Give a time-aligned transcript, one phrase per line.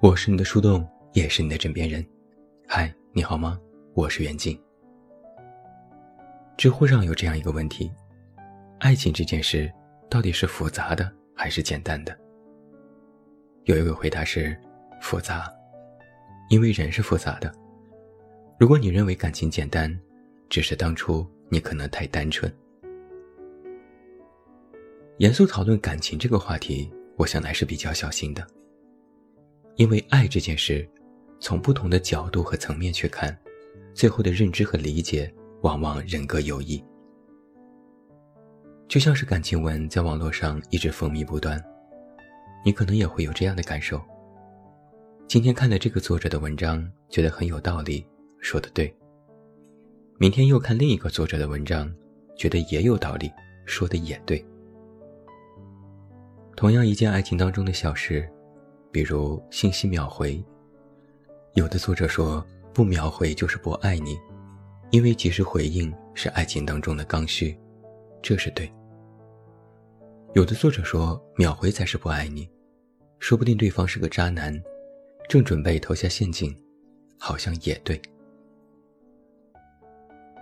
[0.00, 2.06] 我是你的树洞，也是你的枕边人。
[2.68, 3.58] 嗨，你好吗？
[3.94, 4.56] 我是袁静。
[6.56, 7.90] 知乎上有这样一个问题：
[8.78, 9.68] 爱情这件事
[10.08, 12.16] 到底是复杂的还是简单的？
[13.64, 14.56] 有一位回答是
[15.00, 15.52] 复杂，
[16.48, 17.52] 因为人是复杂的。
[18.56, 19.92] 如果你认为感情简单，
[20.48, 22.52] 只是当初你可能太单纯。
[25.16, 28.46] 严肃讨论感情这个话题，我想来是比较小心的。
[29.78, 30.86] 因为爱这件事，
[31.38, 33.36] 从不同的角度和层面去看，
[33.94, 35.32] 最后的认知和理解
[35.62, 36.84] 往往人各有异。
[38.88, 41.62] 就像是感情文在网络上一直风靡不断，
[42.64, 44.02] 你可能也会有这样的感受。
[45.28, 48.04] 今天看了这个作者的文章，觉得很有道理，
[48.40, 48.92] 说的对；
[50.18, 51.88] 明天又看另一个作者的文章，
[52.36, 53.30] 觉得也有道理，
[53.64, 54.44] 说的也对。
[56.56, 58.28] 同样一件爱情当中的小事，
[58.90, 60.42] 比如信息秒回。
[61.54, 64.16] 有的作者说不秒回就是不爱你，
[64.90, 67.58] 因为及时回应是爱情当中的刚需，
[68.22, 68.70] 这是对。
[70.34, 72.48] 有的作者说秒回才是不爱你，
[73.18, 74.62] 说不定对方是个渣男，
[75.28, 76.56] 正准备投下陷阱，
[77.18, 78.00] 好像也对。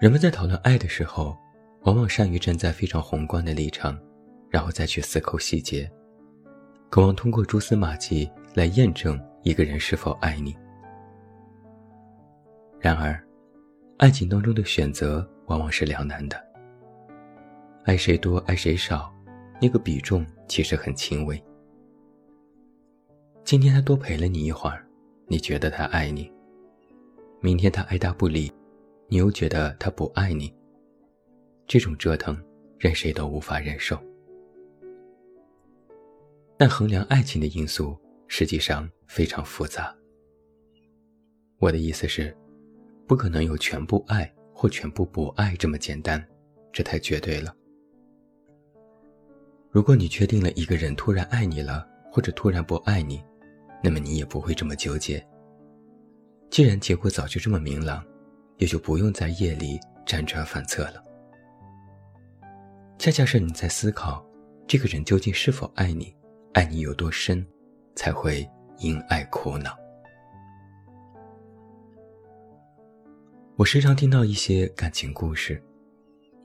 [0.00, 1.36] 人们在讨论爱的时候，
[1.82, 3.98] 往往善于站在非常宏观的立场，
[4.48, 5.90] 然后再去思考细节。
[6.92, 10.54] 渴望通过蛛丝马迹来验证一个人是否爱你。
[12.78, 13.18] 然而，
[13.96, 16.36] 爱情当中的选择往往是两难的。
[17.84, 19.10] 爱谁多，爱谁少，
[19.58, 21.42] 那个比重其实很轻微。
[23.42, 24.86] 今天他多陪了你一会儿，
[25.28, 26.30] 你觉得他爱你；
[27.40, 28.52] 明天他爱答不理，
[29.08, 30.54] 你又觉得他不爱你。
[31.66, 32.38] 这种折腾，
[32.78, 33.98] 任谁都无法忍受。
[36.56, 37.98] 但衡量爱情的因素
[38.28, 39.94] 实际上非常复杂。
[41.58, 42.36] 我的意思是，
[43.06, 46.24] 不可能有全部爱或全部不爱这么简单，
[46.72, 47.54] 这太绝对了。
[49.70, 53.22] 如果你确定了一个人突然爱你了，或者突然不爱你，
[53.82, 55.24] 那么你也不会这么纠结。
[56.50, 58.04] 既然结果早就这么明朗，
[58.58, 61.02] 也就不用在夜里辗转反侧了。
[62.98, 64.24] 恰恰是你在思考，
[64.66, 66.14] 这个人究竟是否爱你。
[66.54, 67.44] 爱你有多深，
[67.94, 68.46] 才会
[68.78, 69.74] 因爱苦恼。
[73.56, 75.62] 我时常听到一些感情故事，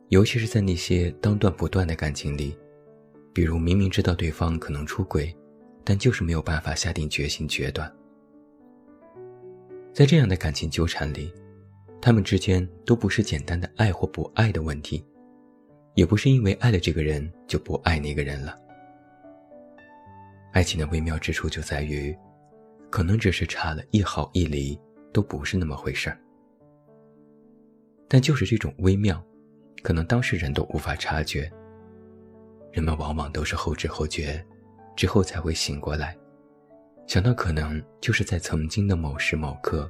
[0.07, 2.57] 尤其是在那些当断不断的感情里，
[3.34, 5.35] 比如明明知道对方可能出轨，
[5.84, 7.94] 但就是没有办法下定决心决断。
[9.94, 11.34] 在这样的感情纠缠里，
[12.01, 15.06] 他们之间都不是简单的爱或不爱的问题，
[15.95, 18.57] 也不是因为爱了这个人就不爱那个人了。
[20.57, 22.18] 爱情的微妙之处就在于，
[22.90, 24.75] 可能只是差了一毫一厘，
[25.13, 26.19] 都不是那么回事儿。
[28.07, 29.23] 但就是这种微妙，
[29.84, 31.47] 可能当事人都无法察觉。
[32.72, 34.44] 人们往往都是后知后觉，
[34.95, 36.18] 之后才会醒过来，
[37.06, 39.88] 想到可能就是在曾经的某时某刻，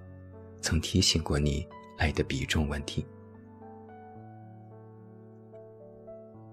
[0.60, 1.66] 曾提醒过你
[1.98, 3.08] 爱的比重问题。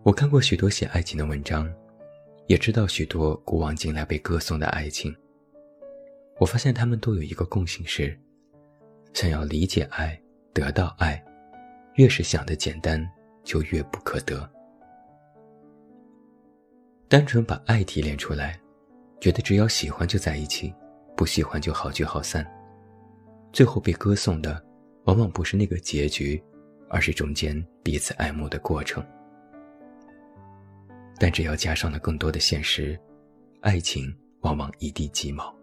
[0.04, 1.68] 我看过许多写爱情的文章。
[2.46, 5.14] 也知道许多古往今来被歌颂的爱情。
[6.38, 8.18] 我发现他们都有一个共性是：
[9.12, 10.20] 想要理解爱、
[10.52, 11.22] 得到爱，
[11.94, 13.04] 越是想的简单，
[13.44, 14.48] 就越不可得。
[17.08, 18.60] 单纯把爱提炼出来，
[19.20, 20.74] 觉得只要喜欢就在一起，
[21.16, 22.44] 不喜欢就好聚好散，
[23.52, 24.62] 最后被歌颂的，
[25.04, 26.42] 往往不是那个结局，
[26.88, 29.04] 而是中间彼此爱慕的过程。
[31.18, 32.98] 但只要加上了更多的现实，
[33.60, 35.54] 爱情往往一地鸡毛。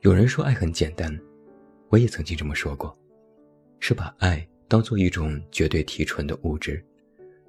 [0.00, 1.14] 有人说爱很简单，
[1.88, 2.96] 我也曾经这么说过，
[3.80, 6.82] 是把爱当做一种绝对提纯的物质，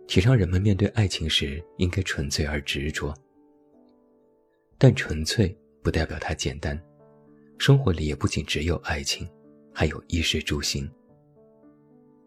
[0.08, 3.14] 提倡人们面对爱情时应该纯粹而执着。
[4.78, 6.78] 但纯粹不代表它简单，
[7.60, 9.30] 生活里也不仅只有爱情，
[9.72, 10.92] 还有衣食住行。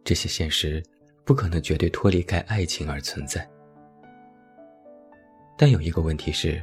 [0.05, 0.82] 这些现实。
[1.25, 3.49] 不可能绝对脱离开爱情而存在，
[5.56, 6.62] 但有一个问题是，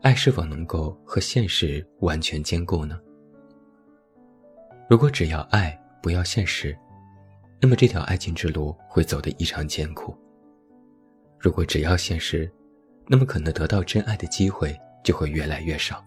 [0.00, 2.98] 爱是否能够和现实完全兼顾呢？
[4.88, 6.74] 如果只要爱不要现实，
[7.60, 10.16] 那么这条爱情之路会走得异常艰苦。
[11.38, 12.50] 如果只要现实，
[13.06, 14.74] 那么可能得到真爱的机会
[15.04, 16.02] 就会越来越少。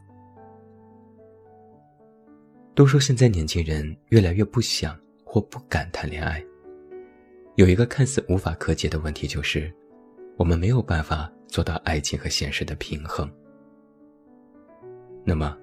[2.74, 6.44] 都说现在年轻人越来越不想或不敢谈恋爱。
[7.56, 9.72] 有一个看似无法可解的问题，就是
[10.38, 13.32] 我们没有办法做到爱情和现实的平衡。
[15.24, 15.56] 那么，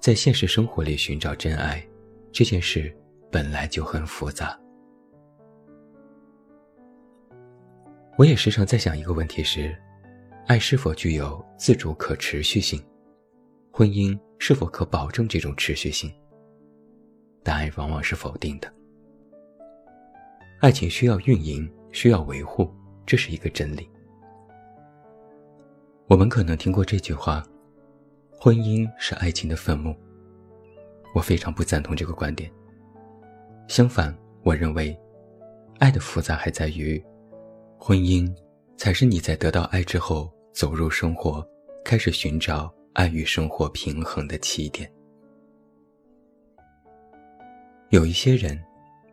[0.00, 1.86] 在现实生活里寻找真爱，
[2.32, 2.92] 这件事
[3.30, 4.58] 本来就很复杂。
[8.18, 9.74] 我也时常在想一个问题：是，
[10.48, 12.82] 爱是否具有自主可持续性？
[13.70, 16.12] 婚姻是否可保证这种持续性？
[17.44, 18.70] 答案往往是否定的。
[20.60, 22.70] 爱情需要运营，需要维护，
[23.06, 23.88] 这是一个真理。
[26.06, 27.42] 我们可能听过这句话
[28.38, 29.96] ：“婚姻是爱情的坟墓。”
[31.16, 32.52] 我非常不赞同这个观点。
[33.68, 34.94] 相反，我认为，
[35.78, 37.02] 爱的复杂还在于，
[37.78, 38.30] 婚姻
[38.76, 41.42] 才是你在得到爱之后走入生活，
[41.82, 44.92] 开始寻找爱与生活平衡的起点。
[47.88, 48.62] 有一些人。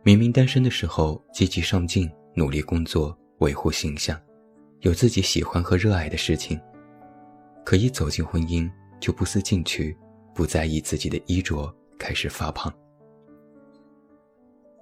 [0.08, 4.18] 明明单身的时候积极上进，努力工作，维护形象，
[4.80, 6.58] 有自己喜欢和热爱的事情，
[7.62, 8.66] 可一走进婚姻
[9.00, 9.94] 就不思进取，
[10.34, 12.72] 不在意自己的衣着，开始发胖。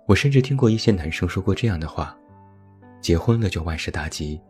[0.07, 2.17] 我甚至听过一些男生说过这样的话：
[3.01, 4.41] 结婚了就万事大吉，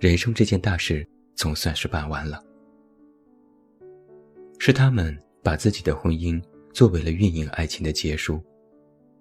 [0.00, 2.42] 人生这件大事总算是办完了。
[4.58, 6.42] 是他们把自己的婚姻
[6.72, 8.42] 作为了运营爱情的结束。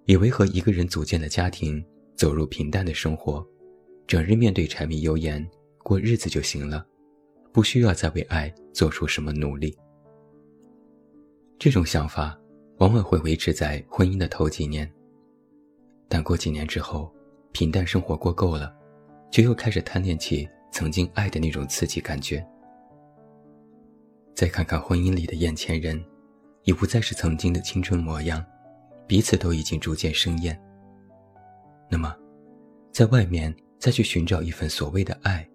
[0.06, 1.84] 以为和一个人组建的家庭，
[2.16, 3.46] 走入平淡的生活，
[4.06, 5.46] 整日面对柴米油盐
[5.82, 6.86] 过日子就行了，
[7.54, 9.78] 不需要再为爱做出什么努力。
[11.58, 12.38] 这种想法
[12.80, 14.92] 往往会维持在婚姻的头几年，
[16.10, 17.10] 但过几年之后，
[17.54, 18.76] 平淡生活过够了，
[19.32, 22.46] 就又开始贪恋起曾经爱的那种刺激感觉。
[24.36, 26.04] 再看看婚姻里的眼前人，
[26.64, 28.44] 已不再是曾经的青春模样。
[29.08, 30.60] 彼此都已经逐渐生厌。
[31.90, 32.16] 那么，
[32.92, 35.48] 在外面再去寻找一份所谓的爱，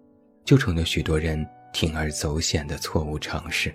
[0.45, 3.73] 就成了许多人铤而走险的错误尝试。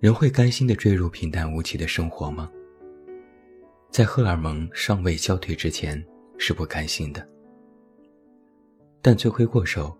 [0.00, 2.50] 人会甘心的坠入平淡无奇的生活吗？
[3.90, 6.04] 在荷尔蒙尚未消退之前，
[6.38, 7.26] 是不甘心的。
[9.00, 9.96] 但罪魁祸首，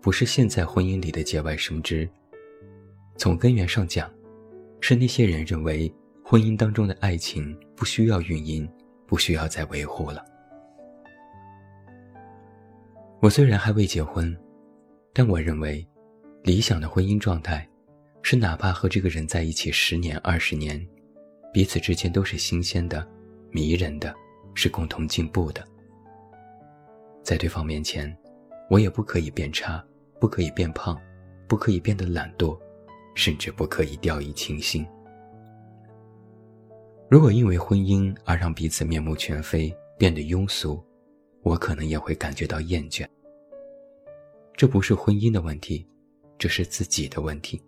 [0.00, 2.08] 不是现在婚姻里的节外生枝。
[3.16, 4.10] 从根源上讲。
[4.80, 5.92] 是那些人认为
[6.24, 8.68] 婚姻当中的爱情不需要运营，
[9.06, 10.24] 不需要再维护了。
[13.20, 14.34] 我虽然还未结婚，
[15.12, 15.86] 但我认为，
[16.42, 17.68] 理想的婚姻状态，
[18.22, 20.80] 是哪怕和这个人在一起十年、二十年，
[21.52, 23.06] 彼此之间都是新鲜的、
[23.50, 24.14] 迷人的，
[24.54, 25.62] 是共同进步的。
[27.22, 28.16] 在对方面前，
[28.70, 29.84] 我也不可以变差，
[30.18, 30.98] 不可以变胖，
[31.46, 32.58] 不可以变得懒惰。
[33.14, 34.86] 甚至不可以掉以轻心。
[37.08, 40.82] 如果因为婚姻而让彼此面目全非，变得庸俗，
[41.42, 43.06] 我可能也会感觉到厌倦。
[44.56, 45.86] 这不是婚姻的问题，
[46.38, 47.60] 这是自己的问题。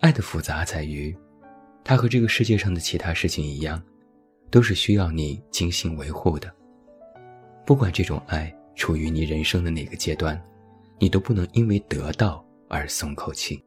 [0.00, 1.16] 爱的复杂在于，
[1.82, 3.82] 它和这个世界上的其他事情一样，
[4.50, 6.50] 都是需要你精心维护的。
[7.66, 10.40] 不管这种爱处于你人生的哪个阶段，
[10.98, 12.44] 你都不能因为得到。
[12.70, 13.62] 而松口气。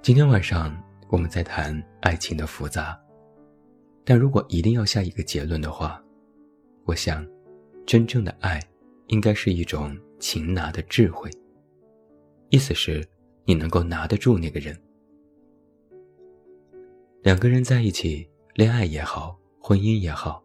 [0.00, 0.74] 今天晚上
[1.10, 2.98] 我们在谈爱情的复杂，
[4.04, 6.02] 但如果一定要下一个结论的话，
[6.84, 7.26] 我想，
[7.86, 8.58] 真正的爱
[9.08, 11.30] 应该是一种擒拿的智慧。
[12.48, 13.06] 意思是，
[13.44, 14.74] 你能够拿得住那个人。
[17.22, 20.42] 两个人在一起，恋爱也好，婚姻也好，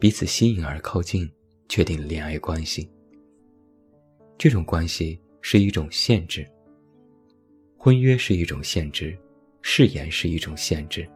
[0.00, 1.30] 彼此吸引而靠近，
[1.68, 2.90] 确定恋爱关系。
[4.40, 6.50] 这种关系是一种限制，
[7.76, 9.14] 婚约是一种限制，
[9.60, 11.06] 誓言是一种限制，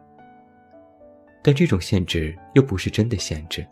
[1.43, 3.65] 但这种限制又不是真的限制，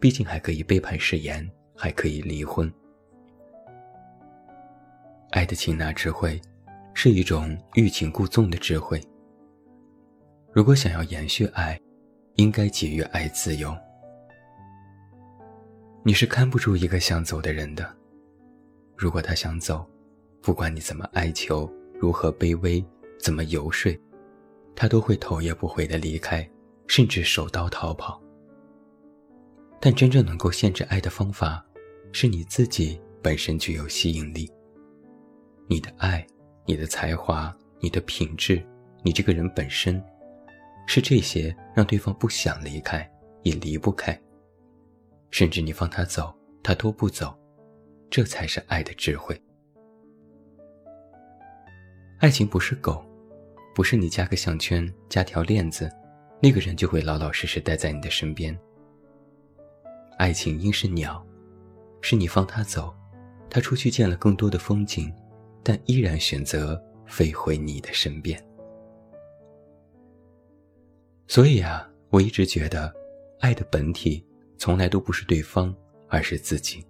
[0.00, 2.68] 毕竟还可以背叛誓言，还可以离婚。
[5.30, 6.40] 爱的擒拿智慧，
[6.92, 9.00] 是一种欲擒故纵的智慧。
[10.52, 11.80] 如果想要延续爱，
[12.34, 13.72] 应该给予爱自由。
[16.02, 18.01] 你是看不住一个想走的人的。
[18.96, 19.84] 如果他想走，
[20.40, 22.84] 不管你怎么哀求，如何卑微，
[23.18, 23.96] 怎么游说，
[24.74, 26.48] 他都会头也不回的离开，
[26.86, 28.20] 甚至手刀逃跑。
[29.80, 31.64] 但真正能够限制爱的方法，
[32.12, 34.48] 是你自己本身具有吸引力。
[35.68, 36.24] 你的爱，
[36.66, 38.64] 你的才华，你的品质，
[39.02, 40.00] 你这个人本身，
[40.86, 43.10] 是这些让对方不想离开，
[43.42, 44.16] 也离不开。
[45.30, 46.32] 甚至你放他走，
[46.62, 47.36] 他都不走。
[48.12, 49.34] 这才是爱的智慧。
[52.18, 53.02] 爱情不是狗，
[53.74, 55.90] 不是你加个项圈、加条链子，
[56.38, 58.54] 那个人就会老老实实待在你的身边。
[60.18, 61.26] 爱情应是鸟，
[62.02, 62.94] 是你放它走，
[63.48, 65.10] 他出去见了更多的风景，
[65.62, 68.38] 但依然选择飞回你的身边。
[71.26, 72.92] 所以啊，我一直觉得，
[73.40, 74.22] 爱的本体
[74.58, 75.74] 从来都不是对方，
[76.10, 76.84] 而是自己。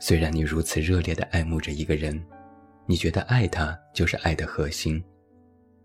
[0.00, 2.20] 虽然你如此热烈的爱慕着一个人，
[2.86, 5.02] 你觉得爱他就是爱的核心，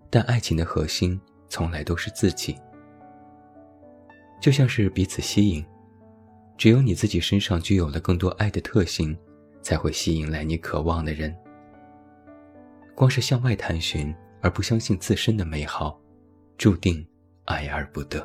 [0.10, 2.56] 但爱情的核心从来都是自己。
[4.42, 5.66] 就像是彼此吸引。
[6.56, 9.18] 只有你自己身上具有了更多爱的特性，
[9.62, 11.36] 才会吸引来你渴望的人。
[12.94, 16.00] 光是向外探寻，而不相信自身的美好，
[16.56, 17.06] 注定
[17.46, 18.24] 爱而不得。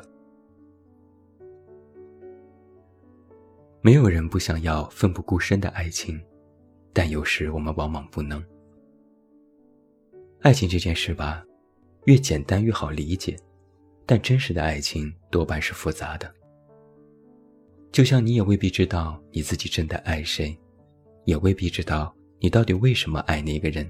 [3.81, 6.19] 没有人不想要奋不顾身的爱情，
[6.91, 8.43] 但有时我们往往不能。
[10.41, 11.43] 爱情这件事吧，
[12.05, 13.37] 越简单越好理解，
[14.05, 16.29] 但真实的爱情多半是复杂的。
[17.91, 20.57] 就像你也未必知道你自己真的爱谁，
[21.23, 23.89] 也未必知道你到底为什么爱那个人。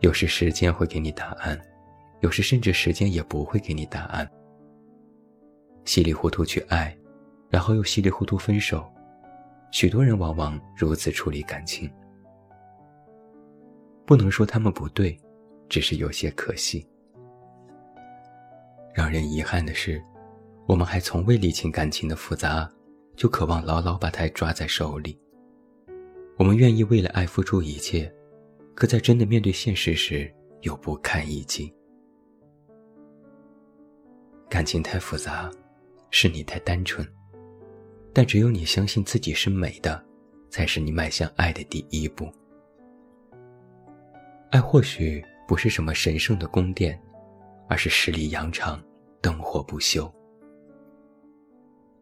[0.00, 1.60] 有时时间会给你答案，
[2.20, 4.30] 有时甚至时间也不会给你答案。
[5.84, 6.96] 稀里糊涂去爱，
[7.50, 8.90] 然后又稀里糊涂分手，
[9.70, 11.90] 许多人往往如此处理感情。
[14.06, 15.18] 不能说他们不对，
[15.68, 16.86] 只是有些可惜。
[18.94, 20.02] 让人遗憾的是。
[20.66, 22.70] 我们还从未理清感情的复杂，
[23.16, 25.18] 就渴望牢牢把它抓在手里。
[26.36, 28.12] 我们愿意为了爱付出一切，
[28.76, 31.74] 可在真的面对现实时，又不堪一击。
[34.48, 35.50] 感情太复杂，
[36.12, 37.04] 是你太单纯。
[38.12, 40.04] 但只有你相信自己是美的，
[40.50, 42.30] 才是你迈向爱的第一步。
[44.50, 47.00] 爱或许不是什么神圣的宫殿，
[47.68, 48.82] 而是十里洋场，
[49.20, 50.12] 灯火不休。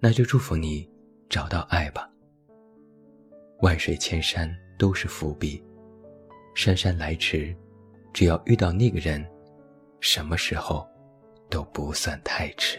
[0.01, 0.89] 那就祝福你
[1.29, 2.09] 找到爱吧。
[3.61, 4.49] 万水千山
[4.79, 5.63] 都是伏笔，
[6.55, 7.55] 姗姗来迟，
[8.15, 9.27] 只要遇到那个人，
[10.01, 10.89] 什么时候
[11.51, 12.79] 都不算太迟。